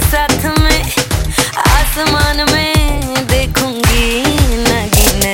साथ 0.00 0.44
में 0.60 0.82
आसमान 1.66 2.44
में 2.52 3.26
देखूँगी 3.26 4.22
नगीने। 4.66 5.32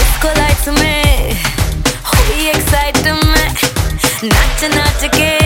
इसको 0.00 0.30
में 0.80 1.32
हुई 2.12 2.48
एक्साइट 2.48 3.04
में 3.24 3.54
नाच 4.24 4.64
नाच 4.74 5.04
के 5.16 5.45